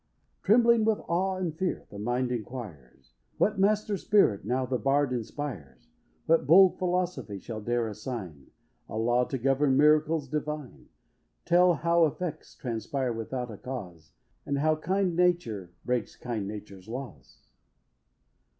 [0.41, 5.89] Trembling with awe and fear, the mind inquires "What master spirit, now, the bard inspires;
[6.25, 8.47] What bold philosophy shall dare assign
[8.89, 10.89] A law to govern miracles divine
[11.45, 17.43] Tell how effects transpire without a cause, And how kind nature breaks kind nature's laws?"